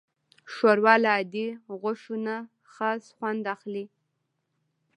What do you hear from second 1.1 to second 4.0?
عادي غوښو نه خاص خوند اخلي.